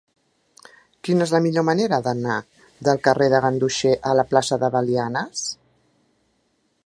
Quina 1.07 1.25
és 1.27 1.33
la 1.35 1.41
millor 1.45 1.65
manera 1.67 1.99
d'anar 2.07 2.37
del 2.89 3.03
carrer 3.09 3.27
de 3.35 3.43
Ganduxer 3.45 3.93
a 4.13 4.15
la 4.21 4.27
plaça 4.33 4.61
de 4.65 4.71
Belianes? 4.77 5.47